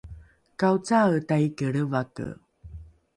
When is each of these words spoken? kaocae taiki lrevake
kaocae 0.59 1.17
taiki 1.31 1.65
lrevake 1.73 2.27